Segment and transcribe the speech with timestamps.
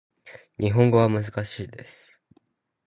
[0.59, 2.19] 日本語は難しいです